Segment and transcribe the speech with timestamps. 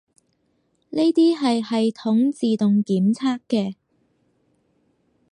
[0.89, 3.75] 呢啲係系統自動檢測嘅